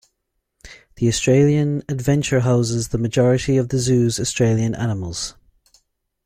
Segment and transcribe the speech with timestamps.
[0.95, 5.35] The Australian Adventure houses the majority of the Zoo's Australian animals.